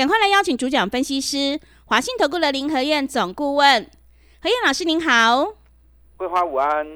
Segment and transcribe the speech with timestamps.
[0.00, 3.90] 赶快来邀请主讲分析师华信投顾的林和燕总顾问，
[4.40, 5.56] 何燕老师您好，
[6.16, 6.86] 桂花午安，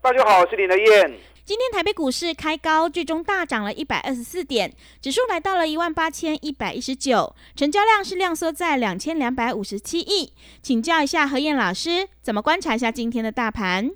[0.00, 1.12] 大家好，我是林和燕。
[1.44, 10.32] 今天台北股市开高，最终大涨了一百二十四点，指数来到了一万八千一百一十九，成交量是量缩在两千两百五十七亿。
[10.62, 13.90] 请教一下何燕老师，怎么观察一下今天的大盘？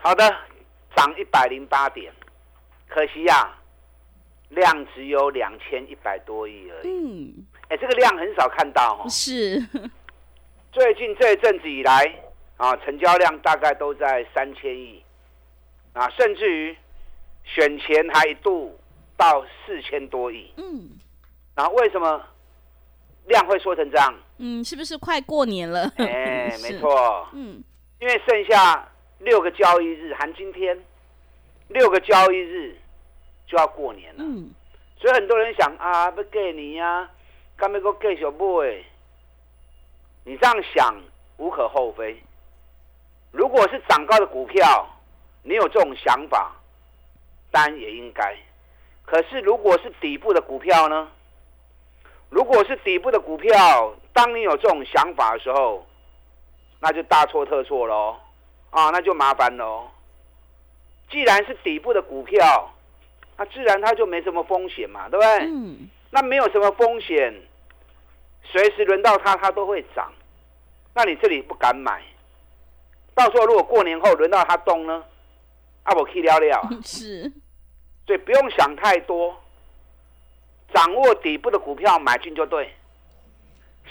[0.00, 0.32] 好的，
[0.94, 2.12] 涨一百零八点，
[2.86, 3.57] 可惜呀。
[4.50, 6.88] 量只有两千一百多亿而已。
[6.88, 9.08] 嗯，哎，这个量很少看到哦。
[9.08, 9.60] 是。
[10.72, 12.14] 最近这一阵子以来
[12.56, 15.02] 啊，成交量大概都在三千亿，
[15.92, 16.76] 啊，甚至于
[17.44, 18.78] 选前还一度
[19.16, 20.52] 到四千多亿。
[20.56, 20.90] 嗯。
[21.54, 22.24] 然后为什么
[23.26, 24.14] 量会缩成这样？
[24.38, 25.90] 嗯，是不是快过年了？
[25.96, 27.28] 哎， 没错。
[27.32, 27.62] 嗯。
[28.00, 30.78] 因为剩下六个交易日，含今天
[31.68, 32.76] 六个交易日。
[33.48, 34.24] 就要过年了，
[35.00, 37.08] 所以很多人想啊，不给你呀，
[37.56, 38.84] 干咩个给小 boy？
[40.24, 40.94] 你这样想
[41.38, 42.22] 无可厚非。
[43.32, 44.86] 如果是涨高的股票，
[45.42, 46.52] 你有这种想法，
[47.50, 48.36] 当然也应该。
[49.06, 51.08] 可是如果是底部的股票呢？
[52.28, 55.86] 如果是底部的股票，当你有这种想法的时候，
[56.80, 58.18] 那就大错特错喽，
[58.68, 59.88] 啊，那就麻烦喽。
[61.10, 62.70] 既然是底部的股票，
[63.38, 65.46] 那自然它就没什么风险嘛，对不对？
[65.46, 65.88] 嗯。
[66.10, 67.32] 那没有什么风险，
[68.42, 70.12] 随时轮到它，它都会涨。
[70.94, 72.02] 那你这里不敢买，
[73.14, 75.04] 到时候如果过年后轮到它动呢？
[75.84, 76.60] 啊，我可以聊聊。
[76.82, 77.30] 是。
[78.06, 79.36] 所以不用想太多，
[80.74, 82.74] 掌握底部的股票买进就对。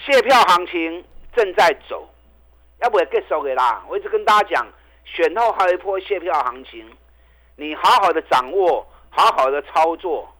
[0.06, 1.06] 卸票行情
[1.36, 2.10] 正在走，
[2.82, 3.86] 要不也结束给啦。
[3.88, 4.68] 我一直跟大家讲，
[5.06, 6.86] 选后还有一波卸票行情，
[7.56, 8.86] 你好好的掌握。
[9.18, 10.32] 好好的操作，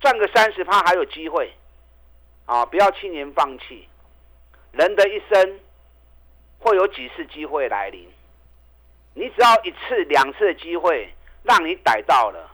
[0.00, 1.54] 赚个三十趴还有机会，
[2.46, 2.66] 啊！
[2.66, 3.88] 不要轻言放弃。
[4.72, 5.60] 人的一生
[6.58, 8.12] 会有几次机会来临，
[9.14, 12.50] 你只要一次两次的机会让你逮到了，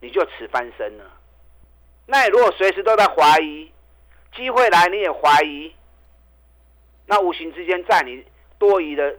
[0.00, 1.04] 你就此翻身了。
[2.06, 3.70] 那你如果随时都在怀疑，
[4.34, 5.72] 机会来你也怀疑，
[7.06, 8.26] 那无形之间在你
[8.58, 9.16] 多疑的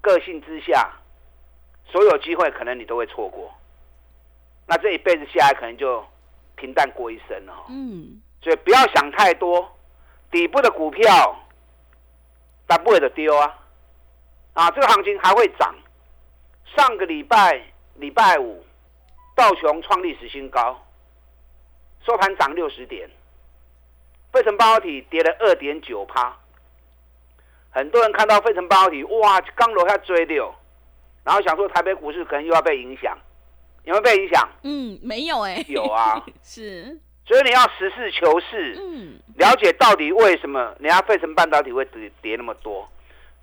[0.00, 0.90] 个性之下。
[1.90, 3.52] 所有机会可能你都会错过，
[4.66, 6.04] 那这一辈子下来可能就
[6.56, 7.64] 平淡过一生了。
[7.68, 9.66] 嗯，所以不要想太多，
[10.30, 11.34] 底部的股票
[12.66, 13.58] 但不会的丢啊，
[14.52, 15.74] 啊，这个行情还会涨。
[16.76, 17.62] 上个礼拜
[17.94, 18.62] 礼拜五，
[19.34, 20.78] 道琼创历史新高，
[22.04, 23.08] 收盘涨六十点，
[24.30, 26.36] 费城半导体跌了二点九趴。
[27.70, 30.54] 很多人看到费城半导体，哇，刚楼下追掉。
[31.24, 33.16] 然后想说台北股市可能又要被影响，
[33.84, 34.48] 有没有被影响？
[34.62, 35.64] 嗯，没有哎。
[35.68, 36.98] 有啊， 是。
[37.26, 42.88] 所以你要实事求是，嗯，了解到底为什么人家费城半导体会跌跌那么多？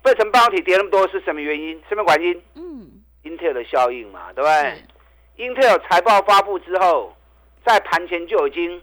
[0.02, 1.80] 费城半导体跌那么多是什么原因？
[1.88, 2.42] 什么原因？
[2.56, 7.16] 嗯，Intel 的效应嘛，对不对？Intel 财报发布之后，
[7.64, 8.82] 在盘前就已经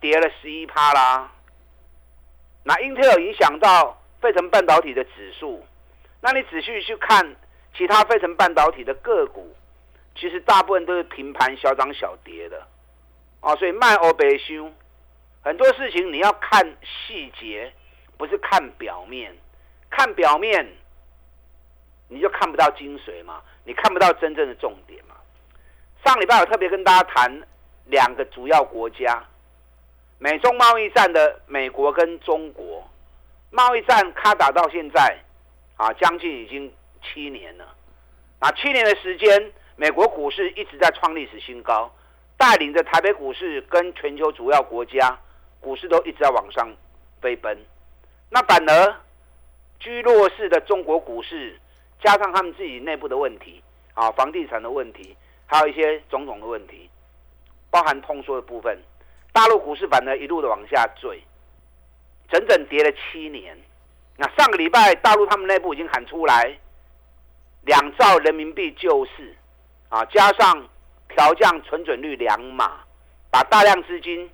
[0.00, 1.32] 跌了十一趴啦。
[2.62, 5.64] 那 Intel 影响到费城半导体的指数，
[6.20, 7.34] 那你仔细去看。
[7.74, 9.50] 其他费城半导体的个股，
[10.14, 12.66] 其实大部分都是平盘小涨小跌的，
[13.40, 14.70] 啊，所以卖欧白修，
[15.42, 17.72] 很多事情你要看细节，
[18.18, 19.34] 不是看表面，
[19.88, 20.66] 看表面
[22.08, 25.14] 你就看不到精髓嘛，你看不到真正的重点嘛。
[26.04, 27.42] 上礼拜我特别跟大家谈
[27.86, 29.24] 两个主要国家，
[30.18, 32.86] 美中贸易战的美国跟中国，
[33.50, 35.18] 贸易战开打到现在，
[35.78, 36.70] 啊，将近已经。
[37.02, 37.64] 七年了，
[38.38, 41.92] 啊，七年的时间，美国股市一直在创历史新高，
[42.36, 45.18] 带领着台北股市跟全球主要国家
[45.60, 46.68] 股市都一直在往上
[47.20, 47.58] 飞奔。
[48.30, 48.96] 那反而
[49.78, 51.58] 居弱势的中国股市，
[52.02, 53.62] 加上他们自己内部的问题，
[53.94, 55.16] 啊，房地产的问题，
[55.46, 56.88] 还有一些种种的问题，
[57.70, 58.78] 包含通缩的部分，
[59.32, 61.22] 大陆股市反而一路的往下坠，
[62.30, 63.58] 整整跌了七年。
[64.16, 66.58] 那上个礼拜，大陆他们内部已经喊出来。
[67.64, 69.34] 两兆人民币救市，
[69.88, 70.68] 啊，加上
[71.08, 72.80] 调降存准率两码，
[73.30, 74.30] 把大量资金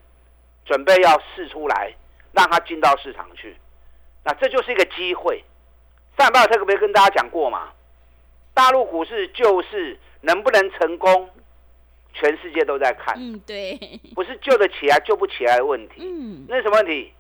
[0.65, 1.95] 准备要试出来，
[2.33, 3.57] 让它进到市场去。
[4.25, 5.45] 那这就是一个机会。
[6.19, 7.69] 上半特别跟大家讲过嘛，
[8.53, 11.31] 大陆股市救市能不能成功，
[12.13, 13.15] 全世界都在看。
[13.19, 13.79] 嗯，对，
[14.15, 16.01] 不是救得起来救不起来的问题。
[16.01, 17.13] 嗯，那什么问题？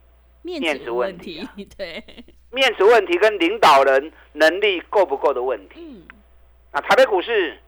[0.42, 1.46] 面子问题。
[1.76, 2.02] 对，
[2.50, 5.80] 面子问题跟领导人能力够不够的问题。
[5.80, 6.06] 嗯，
[6.72, 7.58] 那台北股市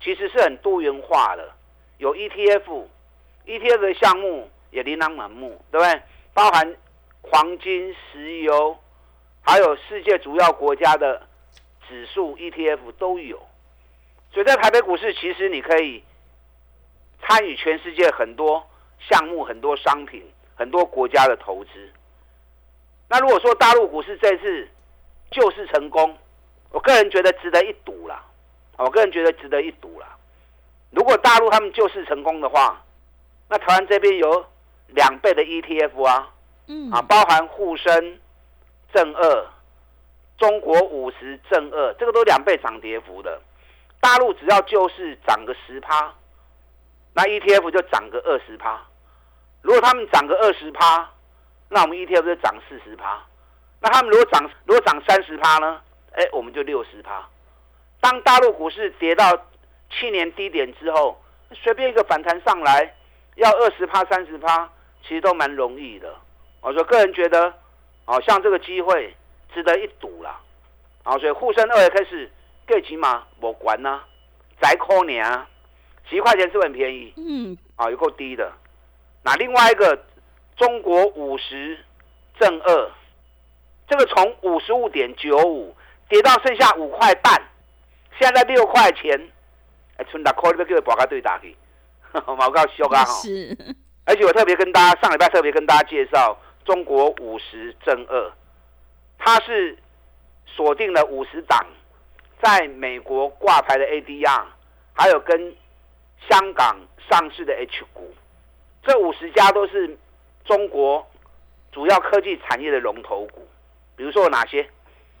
[0.00, 1.52] 其实是很多元化的，
[1.98, 6.02] 有 ETF，ETF 的项目也琳琅满目，对不对？
[6.34, 6.76] 包含
[7.22, 8.78] 黄金、石油，
[9.42, 11.26] 还有世界主要国家的
[11.88, 13.40] 指数 ETF 都有。
[14.32, 16.04] 所以在台北股市，其实你可以
[17.22, 18.64] 参与全世界很多
[19.00, 20.22] 项目、很多商品、
[20.54, 21.70] 很多国家的投资。
[23.08, 24.68] 那如果说大陆股市这次
[25.30, 26.16] 救市成功，
[26.70, 28.24] 我个人觉得值得一赌啦。
[28.76, 30.06] 我个人觉得值得一赌啦。
[30.90, 32.82] 如果大陆他们救市成功的话，
[33.48, 34.46] 那台湾这边有
[34.88, 36.30] 两倍的 ETF 啊，
[36.66, 38.20] 嗯啊，包含沪深
[38.92, 39.46] 正二、
[40.36, 43.40] 中国五十正二，这个都两倍涨跌幅的。
[44.00, 46.14] 大陆只要救市涨个十趴，
[47.14, 48.80] 那 ETF 就涨个二十趴。
[49.62, 51.10] 如果他们涨个二十趴，
[51.70, 53.22] 那我们 ETF 就涨四十趴，
[53.80, 55.80] 那他们如果涨如果涨三十趴呢？
[56.12, 57.28] 哎，我们就六十趴。
[58.00, 59.38] 当大陆股市跌到
[59.90, 61.22] 去年低点之后，
[61.52, 62.94] 随便一个反弹上来，
[63.36, 64.68] 要二十趴、三十趴，
[65.02, 66.14] 其实都蛮容易的。
[66.62, 67.52] 我说个人觉得，
[68.06, 69.14] 哦，像这个机会
[69.52, 70.40] 值得一赌啦。
[71.02, 72.30] 啊，所以沪深二开始
[72.66, 74.00] 最起码我管呐，
[74.60, 75.46] 再扣年啊，
[76.08, 78.50] 几块钱是很便宜，嗯，啊，有够低的。
[79.22, 80.06] 那另外一个。
[80.58, 81.78] 中国五十
[82.38, 82.90] 正二，
[83.86, 85.74] 这个从五十五点九五
[86.08, 87.40] 跌到剩下五块半，
[88.18, 89.16] 现在六块钱，
[89.96, 91.56] 哎，春达扣那个叫保家队打去，
[92.26, 93.04] 毛告修啊。
[93.04, 93.56] 是，
[94.04, 98.32] 而且我特别跟大家上礼拜特别跟大家介绍中国五十正二，
[99.16, 99.78] 它是
[100.44, 101.64] 锁定了五十档
[102.42, 104.42] 在美国挂牌的 ADR，
[104.92, 105.54] 还有跟
[106.28, 106.76] 香港
[107.08, 108.12] 上市的 H 股，
[108.82, 109.96] 这五十家都是。
[110.48, 111.06] 中国
[111.70, 113.46] 主要科技产业的龙头股，
[113.94, 114.66] 比如说有哪些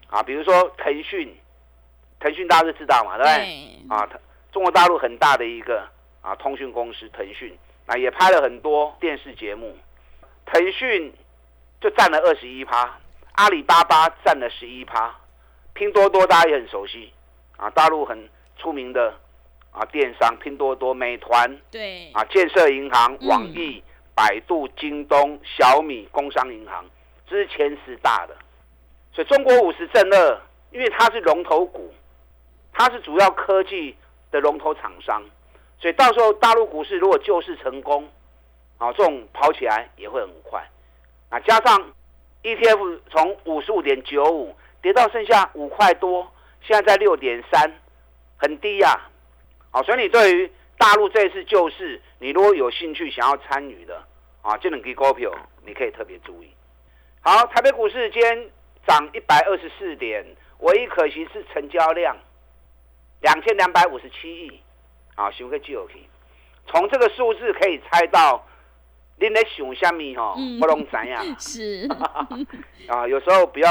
[0.08, 0.22] 啊？
[0.22, 1.36] 比如说腾讯，
[2.18, 3.94] 腾讯大家都知道嘛，对不对？
[3.94, 4.08] 啊，
[4.50, 5.86] 中国大陆很大的一个
[6.22, 7.54] 啊通讯公司腾讯，
[7.84, 9.76] 啊也拍了很多电视节目。
[10.46, 11.12] 腾讯
[11.78, 12.98] 就占了二十一趴，
[13.32, 15.14] 阿里巴巴占了十一趴，
[15.74, 17.12] 拼多多大家也很熟悉
[17.58, 18.26] 啊，大陆很
[18.56, 19.14] 出名的
[19.72, 23.82] 啊电商拼多多、美团，对啊建设银行、网易。
[24.18, 26.84] 百度、京东、小米、工商银行，
[27.24, 28.36] 这是前十大的。
[29.12, 30.40] 所以中国五十正二，
[30.72, 31.94] 因为它是龙头股，
[32.72, 33.96] 它是主要科技
[34.32, 35.22] 的龙头厂商，
[35.78, 38.08] 所以到时候大陆股市如果救市成功，
[38.78, 40.68] 啊，这种跑起来也会很快。
[41.28, 41.92] 啊，加上
[42.42, 46.28] ETF 从五十五点九五跌到剩下五块多，
[46.60, 47.72] 现在在六点三，
[48.36, 49.00] 很低呀。
[49.70, 54.00] 好，所以你对于大陆这次救市，你如果有兴趣想要参与的，
[54.42, 55.30] 啊，这两支股票
[55.66, 56.50] 你可以特别注意。
[57.20, 58.50] 好，台北股市今天
[58.86, 60.24] 涨一百二十四点，
[60.60, 62.16] 唯一可惜是成交量
[63.20, 64.60] 两千两百五十七亿。
[65.16, 66.08] 啊，想个 G O K，
[66.68, 68.46] 从这个数字可以猜到，
[69.16, 70.34] 你在想什么哈？
[70.60, 71.24] 不能怎样？
[71.40, 71.88] 是
[72.86, 73.68] 啊，有时候不要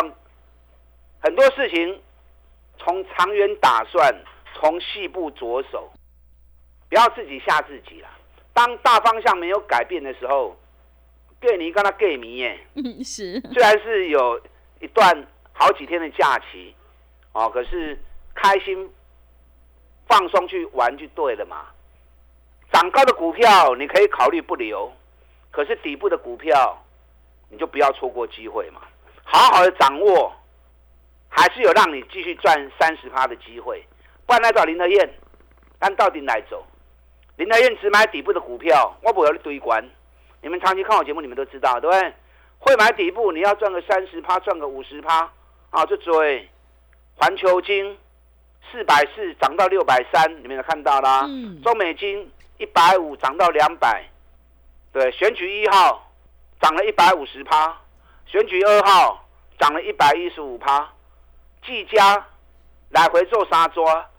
[1.22, 2.02] 很多事情
[2.78, 4.14] 从长远打算，
[4.56, 5.90] 从细部着手。
[6.90, 8.10] 不要自己吓自己了。
[8.54, 10.58] 当大方向没有改变的时候，
[11.40, 12.60] 给你跟他给迷耶。
[12.76, 13.40] 嗯，是。
[13.54, 14.42] 虽然是有
[14.80, 16.74] 一段好几天的假期，
[17.34, 18.00] 哦，可是
[18.34, 18.90] 开心
[20.08, 21.68] 放松去玩就对了嘛。
[22.72, 24.92] 涨高的股票你可以考虑不留，
[25.52, 26.84] 可是底部的股票
[27.50, 28.82] 你就不要错过机会嘛。
[29.24, 30.34] 好好的掌握，
[31.30, 33.86] 还是有让你继续赚三十趴的机会。
[34.26, 35.10] 不然来找林德燕，
[35.80, 36.66] 但到底哪走？
[37.38, 39.84] 林德燕只买底部的股票，我不要你堆关。
[40.42, 42.14] 你们长期看我节目，你们都知道，对不对？
[42.60, 45.32] 会买底部，你要赚个三十趴，赚个五十趴
[45.70, 45.86] 啊！
[45.86, 46.50] 就追
[47.16, 47.96] 环球金
[48.72, 51.22] 四百四涨到六百三，你们也看到啦。
[51.64, 54.04] 中美金一百五涨到两百，
[54.92, 56.12] 对，选举一号
[56.60, 57.78] 涨了一百五十趴，
[58.26, 59.24] 选举二号
[59.60, 60.90] 涨了一百一十五趴，
[61.64, 62.26] 技嘉
[62.90, 64.10] 来回做沙抓，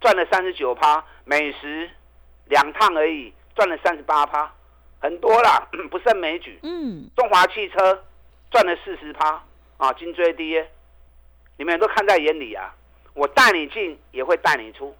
[0.00, 1.90] 赚了三十九趴，美食。
[2.46, 4.52] 两趟而已，赚了三十八趴，
[5.00, 6.58] 很多啦， 不胜枚举。
[6.62, 8.04] 嗯，中华汽车
[8.50, 9.42] 赚了四十趴
[9.76, 10.70] 啊，金追跌，
[11.56, 12.74] 你们都看在眼里啊。
[13.14, 14.96] 我带你进，也会带你出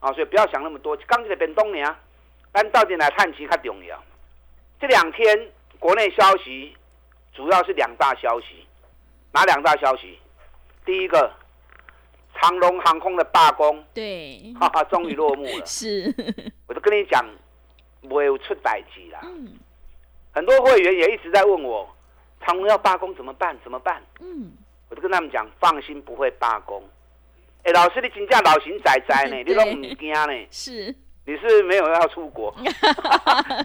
[0.00, 0.96] 啊，所以不要想那么多。
[1.06, 1.94] 刚进的变东年，
[2.52, 4.02] 但到底来看其较重要。
[4.78, 6.76] 这两天国内消息
[7.32, 8.66] 主要是两大消息，
[9.32, 10.18] 哪两大消息？
[10.84, 11.32] 第一个，
[12.40, 15.64] 长龙航空的罢工，对，哈哈，终于落幕了。
[15.66, 16.14] 是，
[16.66, 17.24] 我都跟你讲，
[18.02, 19.20] 没有出百集啦。
[19.24, 19.52] 嗯，
[20.32, 21.88] 很多会员也一直在问我，
[22.44, 23.56] 长龙要罢工怎么办？
[23.62, 24.02] 怎么办？
[24.20, 24.52] 嗯，
[24.90, 26.82] 我就跟他们讲，放心，不会罢工。
[27.64, 29.36] 哎，老师，你请假老型仔仔呢？
[29.44, 30.46] 你都唔惊呢？
[30.50, 32.54] 是，你是没有要出国，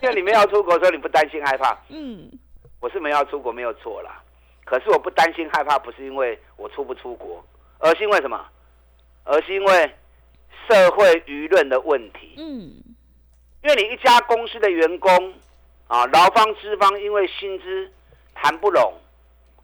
[0.01, 1.77] 因为你们要出国，所以你不担心害怕。
[1.89, 2.31] 嗯，
[2.79, 4.23] 我是没有要出国，没有错啦。
[4.65, 7.43] 可是我不担心害怕，不是因为我出不出国，
[7.79, 8.43] 而是因为什么？
[9.23, 9.95] 而是因为
[10.67, 12.35] 社会舆论的问题。
[12.37, 12.73] 嗯，
[13.63, 15.33] 因为你一家公司的员工
[15.87, 17.91] 啊，劳方资方因为薪资
[18.33, 18.93] 谈不拢，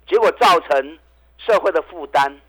[0.08, 1.00] 结果造成
[1.38, 2.40] 社会的负担。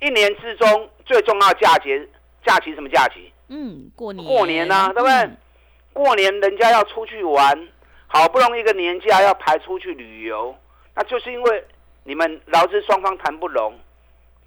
[0.00, 2.08] 一年之中最重要假节
[2.44, 3.32] 假期什么假期？
[3.48, 4.26] 嗯，过年。
[4.26, 5.30] 过年呐，对不对？
[5.92, 7.68] 过年人家要出去玩，
[8.06, 10.56] 好不容易一个年假要排出去旅游，
[10.94, 11.64] 那就是因为
[12.04, 13.78] 你们劳资双方谈不拢，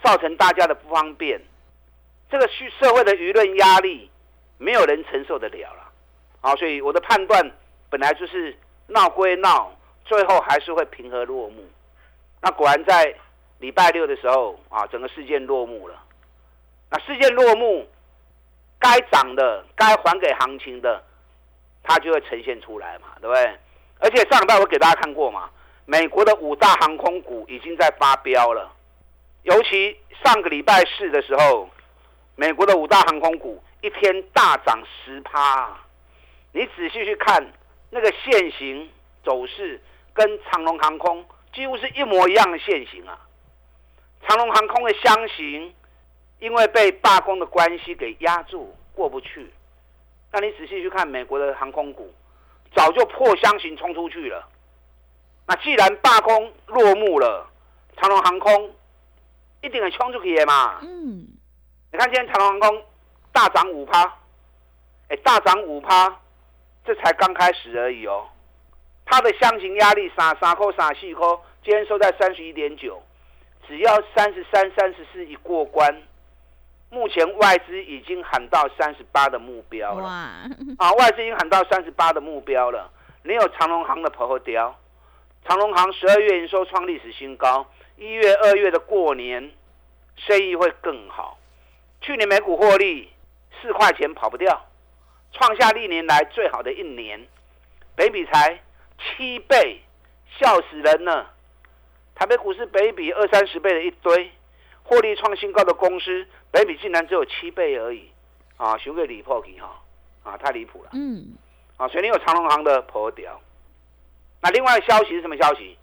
[0.04, 1.40] 造成大家的不方便。
[2.30, 4.10] 这个社社会的舆论压力，
[4.58, 5.92] 没有人承受得了了。
[6.42, 7.52] 啊，所以我的判断
[7.90, 9.72] 本来就是闹归闹，
[10.04, 11.64] 最后还是会平和落幕。
[12.42, 13.16] 那果然在。
[13.60, 15.96] 礼拜六的时候啊，整个事件落幕了。
[16.92, 17.88] 那事件落幕，
[18.78, 21.02] 该涨的、该还给行情的，
[21.82, 23.58] 它就会呈现出来嘛，对不对？
[24.00, 25.50] 而且上礼拜我给大家看过嘛，
[25.86, 28.70] 美国的五大航空股已经在发飙了。
[29.44, 31.70] 尤其上个礼拜四的时候，
[32.36, 35.78] 美国的五大航空股一天大涨十趴。
[36.52, 37.46] 你仔细去看
[37.90, 38.90] 那个线型
[39.24, 39.82] 走势，
[40.14, 43.20] 跟长龙航空几乎是一模一样的线型啊。
[44.28, 45.74] 长龙航空的箱型，
[46.40, 49.52] 因为被罢工的关系给压住过不去。
[50.32, 52.14] 那你仔细去看美国的航空股，
[52.76, 54.48] 早就破箱型冲出去了。
[55.48, 57.50] 那既然罢工落幕了，
[57.98, 58.76] 长龙航空
[59.62, 60.80] 一定很冲出去嘛。
[60.82, 61.28] 嗯。
[61.96, 62.86] 你看今天长隆航空
[63.32, 64.04] 大涨五趴，
[65.08, 66.14] 哎，大涨五趴，
[66.84, 68.28] 这才刚开始而已哦。
[69.06, 73.02] 它的箱型压力三三扣三四扣，今天收在三十一点九。
[73.66, 76.04] 只要三十三、三十四一过关，
[76.90, 80.04] 目前外资已经喊到三十八的目标了。
[80.04, 80.10] 哇！
[80.78, 82.92] 啊，外资已经喊到三十八的目标了。
[83.24, 84.78] 你有长隆行的朋友雕，
[85.48, 89.50] 长隆行十二月营收创历史新高，一月、二月的过年
[90.18, 91.38] 生意会更好。
[92.06, 93.10] 去年每股获利
[93.60, 94.68] 四块钱跑不掉，
[95.32, 97.20] 创下历年来最好的一年，
[97.96, 98.62] 北比才
[99.00, 99.82] 七倍，
[100.38, 101.34] 笑死人了。
[102.14, 104.32] 台北股市北比二三十倍的一堆，
[104.84, 108.08] 获利创新高的公司，北比竟然只有七倍而已，
[108.58, 109.82] 啊，修个离破去哈，
[110.24, 110.92] 啊，太离谱了。
[110.94, 111.36] 嗯，
[111.78, 113.42] 啊，所以你有长隆行的破掉。
[114.44, 115.76] 那另外消息是什么消息？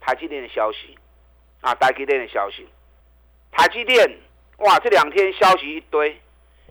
[0.00, 0.98] 台积电的消息，
[1.62, 2.68] 啊，台积电的消息。
[3.50, 4.18] 台积电，
[4.58, 6.20] 哇，这两天消息一堆，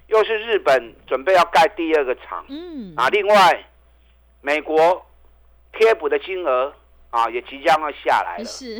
[0.08, 3.66] 又是日本准备要盖第二个厂，嗯，啊，另外
[4.42, 5.06] 美国
[5.74, 6.74] 贴补的金额。
[7.12, 8.76] 啊，也即将要下来了，是，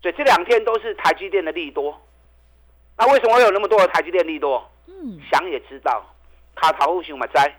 [0.00, 2.00] 所以这两天都是台积电的利多。
[2.96, 4.66] 那为什么会有那么多的台积电利多？
[4.86, 6.02] 嗯，想也知道，
[6.54, 7.54] 卡桃户熊嘛灾。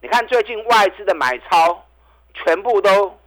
[0.00, 1.84] 你看最近外资的买超，
[2.32, 3.18] 全部都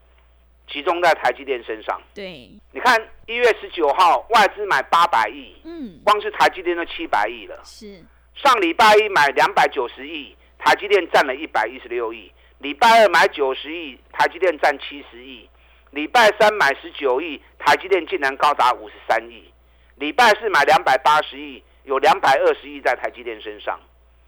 [0.68, 2.00] 集中在台积电身上。
[2.14, 7.60] 对，你看一月十九号外资买八百亿，嗯，光是台积电都七百亿了。
[7.64, 8.04] 是，
[8.36, 12.32] 上礼拜一买两百九十亿，台积电占了一百一十六亿。
[12.60, 15.50] 礼拜二买九十亿，台积电占七十亿。
[15.92, 19.52] 礼拜三买十九亿，台积电竟然高达五十三亿。
[19.96, 23.80] 礼拜四买两百八十亿，有两百二十亿在台积电身上。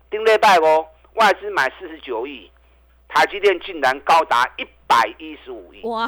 [0.10, 2.50] 丁礼拜哦，外资买四十九亿，
[3.10, 5.86] 台积电竟然高达一百一十五亿。
[5.86, 6.08] 哇！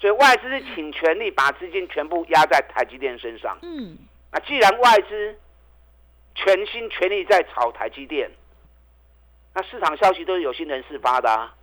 [0.00, 3.56] 所以外资是请全力把资金全部压在台积电身上。
[3.62, 3.96] 嗯。
[4.32, 5.38] 那既然外资
[6.34, 8.30] 全心全力在炒台积电，
[9.54, 11.54] 那市场消息都是有心人士发的，啊，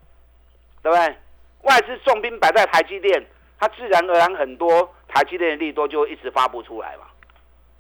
[0.82, 1.18] 对不对？
[1.64, 3.26] 外资重兵摆在台积电，
[3.60, 7.06] 它自然而然很多台积电的利多就一直发不出来嘛，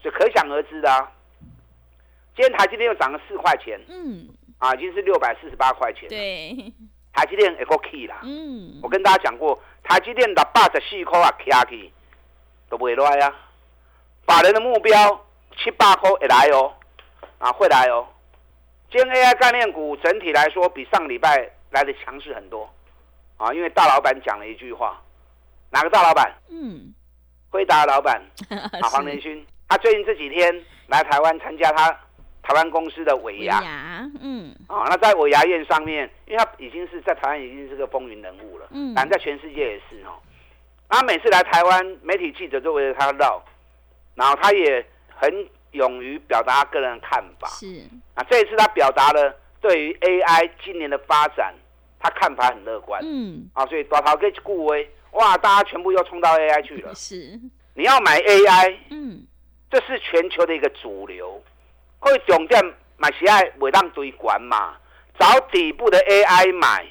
[0.02, 1.12] 所以可想而知的啊。
[2.36, 4.28] 今天台积电又涨了四块钱，嗯，
[4.58, 6.10] 啊，已经是六百四十八块钱。
[6.10, 6.74] 对，
[7.14, 11.92] 台积电 F K 啦，嗯，我跟大家讲过，台积电的八十四块啊，K 去
[12.70, 13.36] 都不会来啊。
[14.26, 15.26] 法人的目标
[15.58, 16.74] 七八块会来哦，
[17.40, 18.08] 啊，会来哦。
[18.92, 22.70] 今天 A I 概念股整体来说比上礼拜来的强势很多。
[23.38, 25.00] 啊，因为大老板讲了一句话，
[25.70, 26.34] 哪个大老板？
[26.50, 26.94] 嗯，
[27.52, 28.20] 辉达老板
[28.82, 29.46] 啊，黄仁勋。
[29.70, 31.96] 他最近这几天来台湾参加他
[32.48, 33.60] 台湾公司的尾牙，
[34.22, 40.16] 嗯，啊，那在尾牙宴上面，因为他已经是在台湾已经是个风云人物了，嗯，但在全世界也是哦。
[40.88, 43.44] 他每次来台湾，媒体记者都围着他绕，
[44.16, 45.30] 然后他也很
[45.72, 47.50] 勇于表达个人看法。
[47.50, 47.68] 是
[48.16, 51.54] 啊，这一次他表达了对于 AI 今年的发展，
[52.00, 53.02] 他看法很乐观。
[53.04, 56.96] 嗯，啊，所以大头给顾威，哇，大家全部又冲到 AI 去了。
[56.96, 57.38] 是，
[57.74, 59.28] 你要买 AI，嗯，
[59.70, 61.44] 这是全球的一个主流。
[62.00, 64.76] 会重点买喜爱袂当堆管嘛，
[65.20, 66.86] 找底部的 AI 买，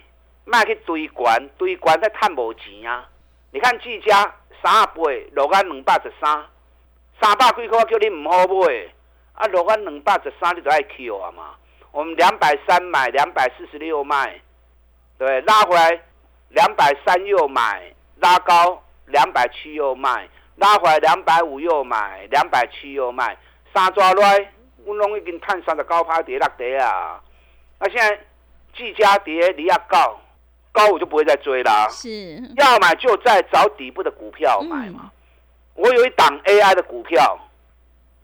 [0.44, 3.08] 卖去堆管，堆管再赚无钱啊！
[3.52, 6.44] 你看技嘉三十八落安两百十三，
[7.20, 8.88] 三百几块叫你唔好买，
[9.34, 11.54] 啊落安两百十三你就爱扣啊嘛！
[11.92, 14.40] 我们两百三买，两百四十六卖，
[15.18, 16.02] 对，拉回来
[16.50, 23.36] 两百三又买，拉高两百七又卖，拉回来两百五又买，两百七又卖，
[23.72, 24.52] 三抓来。
[24.86, 27.20] 我拢已经探三的高趴跌落跌啊！
[27.80, 28.16] 那现在
[28.72, 30.16] 季家跌离亚高，
[30.70, 31.88] 高我就不会再追啦。
[31.90, 35.10] 是，要买就在找底部的股票买嘛。
[35.74, 37.36] 我有一档 AI 的股票，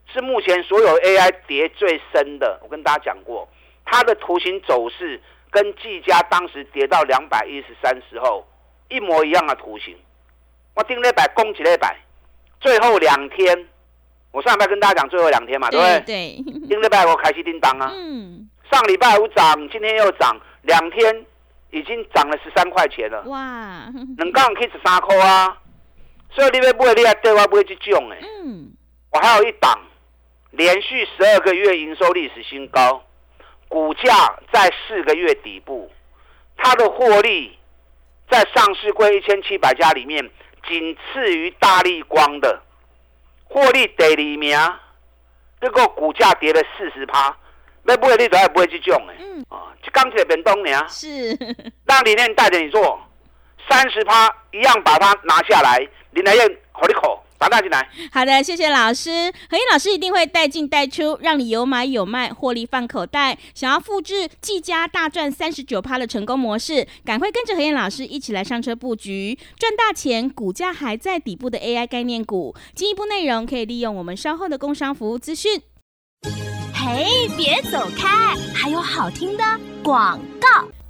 [0.06, 2.60] 是目前所有 AI 跌最深的。
[2.62, 3.48] 我跟大家讲过，
[3.84, 8.46] 它的图形走势跟季家当时跌到两百一十三时候
[8.88, 9.98] 一模一样的图形。
[10.74, 11.96] 我定了百，攻起了百，
[12.60, 13.68] 最后两天。
[14.32, 16.00] 我上礼拜跟大家讲最后两天嘛，对不对？
[16.00, 16.44] 对。
[16.66, 17.92] 今礼拜我开始叮当啊。
[17.94, 18.48] 嗯。
[18.70, 21.26] 上礼拜五涨，今天又涨，两天
[21.70, 23.22] 已经涨了十三块钱了。
[23.26, 23.86] 哇。
[24.16, 25.58] 能杠可以十三块啊。
[26.30, 28.18] 所以你要买，你还对我买这种哎。
[28.22, 28.72] 嗯。
[29.10, 29.78] 我还有一档，
[30.52, 33.04] 连续十二个月营收历史新高，
[33.68, 34.10] 股价
[34.50, 35.90] 在四个月底部，
[36.56, 37.58] 它的获利
[38.30, 40.30] 在上市柜一千七百家里面，
[40.66, 42.62] 仅次于大力光的。
[43.52, 44.58] 获利第二名，
[45.60, 47.36] 这个股价跌了四十趴，
[47.84, 49.16] 要不会你都还不会去种诶。
[49.20, 50.88] 嗯，啊，就钢铁变东呢。
[50.88, 51.36] 是，
[51.84, 52.98] 让李念带着你做，
[53.68, 57.22] 三十趴一样把它拿下来，林来燕好利口。
[57.48, 57.88] 拿进来。
[58.10, 59.10] 好的，谢谢老师。
[59.48, 63.38] 何燕老师一定会带进带出，让你有买有卖，获利放口袋。
[63.54, 70.28] 想要复制季家大赚三十九趴的成功模式，赶快跟着何燕老师一起来上车布局，赚大钱。
[70.30, 75.60] 股价还在底部的 AI 概念股，进一步内容可以利用我们稍后的工商服务资讯。
[76.74, 79.44] 嘿，别走开，还有好听的
[79.82, 80.81] 广告。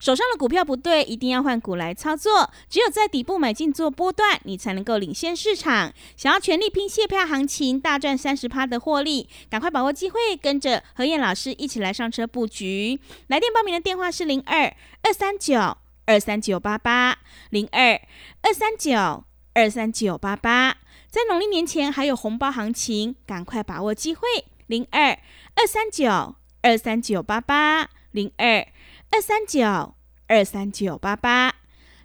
[0.00, 2.50] 手上的股票不对，一定要换股来操作。
[2.68, 5.92] 只有在底部买进做波段，你才能够领先市场。
[6.16, 13.00] 想要全力拼蟹票行情，大赚三十趴的获利，赶快把握机会，跟着何燕老师一起来上车布局。
[13.26, 17.18] 来电报名的电话是零二二三九二三九八八
[17.50, 18.00] 零二
[18.42, 20.76] 二三九二三九八八。
[21.10, 24.20] 在农历年前还有红包行情，赶快把握机会。
[24.66, 25.18] 零二
[25.54, 28.66] 二三九二三九八八零二。
[29.10, 29.94] 二三九
[30.26, 31.54] 二三九八八，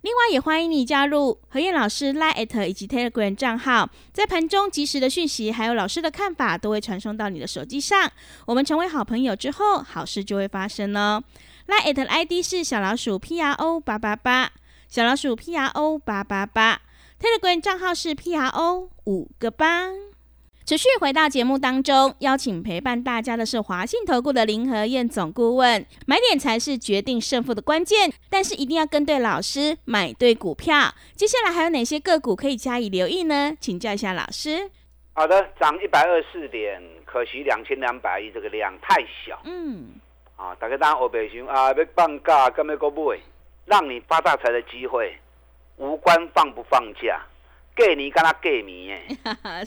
[0.02, 8.10] 另外也欢迎你加入何燕老师 Line 以及 Telegram 账号，在盘中及时的讯息还有老师的看法都会传送到你的手机上。
[8.48, 11.22] 我们成为好朋友之后，好事就会发生哦。
[11.68, 14.52] Line 的 ID 是小老鼠 P R O 八八八，
[14.88, 16.82] 小老鼠 P R O 八八八
[17.20, 19.90] ，Telegram 账号是 P R O 五个八。
[20.66, 25.86] 持续回到节目当中，邀请陪伴大家的是华信投顾的林和燕总顾问。
[26.06, 30.94] 买点才是决定胜负的关键，但是一定要跟对老师，买对股票。
[31.16, 33.54] 接下来还有哪些个股可以加以留意呢？
[33.60, 34.72] 请教一下老师。
[35.12, 39.38] 好的，涨一百二四点，可惜两千两百亿这个量太小。
[39.44, 39.90] 嗯。
[40.38, 43.20] 啊，大家当我北熊啊，要放假，干咩个买？
[43.66, 45.14] 让你发大财的机会，
[45.76, 47.22] 无关放不放假。
[47.76, 49.02] 给你跟他给你耶，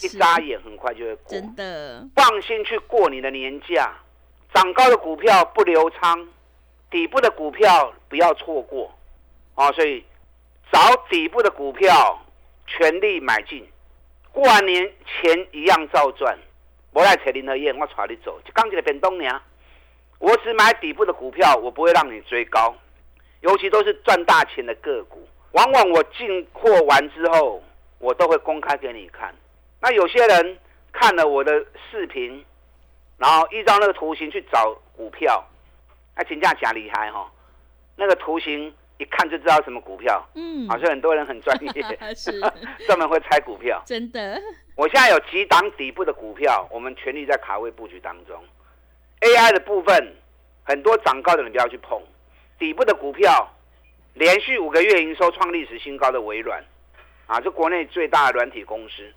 [0.01, 1.33] 一眨眼很快就会过。
[1.33, 3.93] 真的，放心去过你的年假。
[4.55, 6.29] 涨高的股票不留仓，
[6.89, 8.93] 底部的股票不要错过。
[9.55, 10.05] 啊，所以
[10.73, 10.79] 找
[11.11, 12.19] 底部的股票，
[12.67, 13.67] 全力买进。
[14.31, 16.39] 过完年钱一样照赚。
[16.93, 18.41] 我来扯林和燕，我带你走。
[18.45, 19.43] 就刚起来变东娘，
[20.19, 22.75] 我只买底部的股票，我不会让你追高，
[23.41, 25.29] 尤其都是赚大钱的个股。
[25.53, 27.63] 往往我进货完之后。
[27.99, 29.35] 我都会公开给你看。
[29.81, 30.59] 那有些人
[30.93, 31.53] 看了我的
[31.91, 32.45] 视频，
[33.19, 35.45] 然后依照那个图形去找股票，
[36.17, 37.31] 那评价假厉害哈。
[37.97, 42.41] 那个图形一看就知道什么股票，嗯，好像很多人很专业， 是
[42.87, 43.83] 专门会猜股票。
[43.87, 44.41] 真的，
[44.75, 48.37] 我现在有几档底部的股票，我们全力在卡位布局当中。
[49.21, 50.15] AI 的部分，
[50.65, 52.01] 很多涨高的人不要去碰。
[52.59, 53.51] 底部的股票，
[54.15, 56.63] 连续五个月营收创历史新高的微软。
[57.27, 59.13] 啊，是国内最大的软体公司，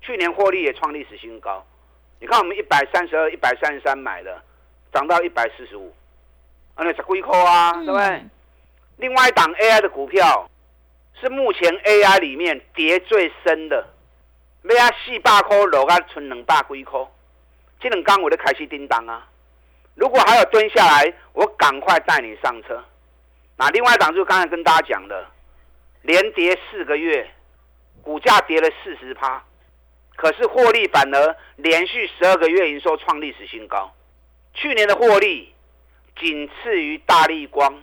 [0.00, 1.64] 去年获利也创历史新高，
[2.20, 4.40] 你看我们一百三十二、一百三十三买的，
[4.92, 5.92] 涨到一百四十五，
[6.74, 8.24] 啊，那才几块啊，对不对？
[8.98, 10.48] 另外一档 AI 的股票
[11.20, 13.86] 是目前 AI 里面跌最深的，
[14.62, 17.00] 每啊四百块落啊，存两百几块，
[17.80, 19.26] 这两刚我就开始叮当啊。
[19.96, 22.82] 如果还有蹲下来，我赶快带你上车。
[23.56, 25.26] 那另外一档就刚才跟大家讲的，
[26.02, 27.28] 连跌四个月，
[28.02, 29.42] 股价跌了四十趴。
[30.16, 33.90] 可是获利反而连续十二个月营收创历史新高，
[34.52, 35.54] 去年的获利
[36.18, 37.74] 仅次于大力光，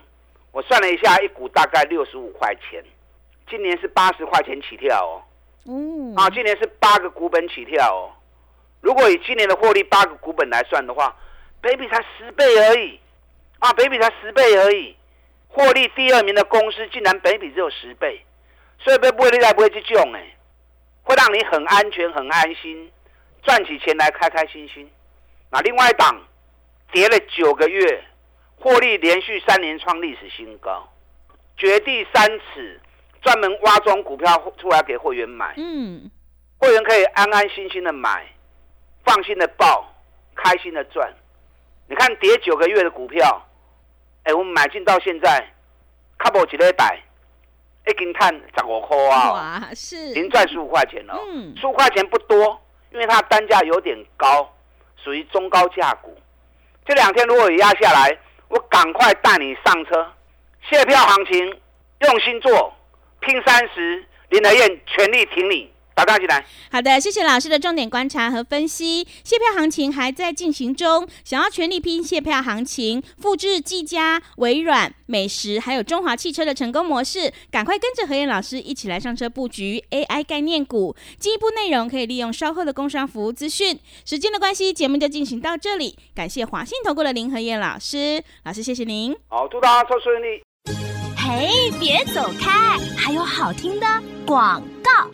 [0.52, 2.84] 我算了一下，一股大概六十五块钱，
[3.50, 5.24] 今年是八十块钱起跳哦。
[5.66, 8.14] 嗯，啊，今年是八个股本起跳哦。
[8.82, 11.16] 如果以今年的获利八个股本来算的话，
[11.60, 13.00] 北比才十倍而已，
[13.58, 14.96] 啊，北比才十倍而已，
[15.48, 18.24] 获利第二名的公司竟然北比只有十倍，
[18.88, 20.24] 所以被不会利来不会去救哎。
[21.04, 22.90] 会让你很安全、很安心，
[23.44, 24.90] 赚起钱来开开心心。
[25.52, 26.22] 那另外一档
[26.94, 28.02] 跌了九个月，
[28.56, 30.88] 获利连续三年创历史新高，
[31.58, 32.80] 掘地三尺，
[33.22, 35.54] 专门挖中股票出来给会员买。
[35.58, 36.10] 嗯，
[36.58, 38.26] 会员可以安安心心的买，
[39.04, 39.94] 放心的报，
[40.34, 41.14] 开心的赚。
[41.88, 43.46] 你看跌九个月的股票，
[44.24, 45.46] 哎，我们买进到现在，
[46.18, 47.02] 卡不几礼拜。
[47.88, 49.32] 一斤碳十五块啊！
[49.32, 51.18] 哇，是，已经赚十五块钱哦。
[51.28, 52.60] 嗯，十五块钱不多，
[52.92, 54.54] 因为它单价有点高，
[55.04, 56.18] 属于中高价股。
[56.86, 58.18] 这两天如果压下来，
[58.50, 60.12] 我赶快带你上车。
[60.70, 61.62] 卸票行情，
[62.00, 62.74] 用心做，
[63.22, 65.72] 拼三十，林德燕全力挺你。
[65.98, 66.46] 打大起来。
[66.72, 69.04] 好的，谢谢老师的重点观察和分析。
[69.24, 80.96] 卸票行情还在进行中，想要全力拼卸票行情，复制技嘉、微软、美食还有中华汽车的成功模式，赶快跟着何燕老师一起来上车布局 AI 概念股。
[81.18, 83.80] 进一步内容可以利用稍后的工商服务资讯。
[84.06, 85.98] 时间的关系，节目就进行到这里。
[86.14, 89.16] 感谢华信投顾的林何燕老师，老师谢谢您。
[89.30, 90.44] 好，祝大家做顺利。
[91.18, 93.88] 嘿，别走开，还有好听的
[94.28, 95.10] 广告。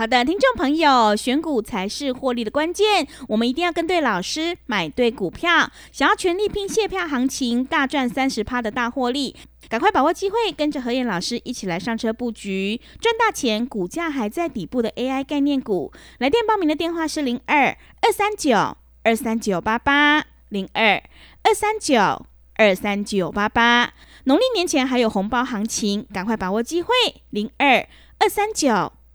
[0.00, 5.70] 好的，听众朋友，选股才是获利的关键，我们一定要跟对老师，买对股票。
[5.92, 9.36] 想要全力拼卸票行情，大赚三十趴的大获利，
[9.68, 13.66] 赶快把握机会，跟着何燕老师一起来上车布局，赚大钱。
[13.66, 20.94] 股价还在底部的 AI 概念股，来电报名的电话是零二二三九二三九八八零二
[21.42, 23.92] 二三九二三九八八。
[24.24, 26.88] 农历年前还有红包行情，赶快把握机会，
[27.28, 27.86] 零二
[28.18, 28.94] 二三九。